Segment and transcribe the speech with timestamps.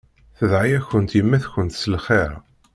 [0.37, 2.31] Tedɛa-yakent yemma-tkent s lxir.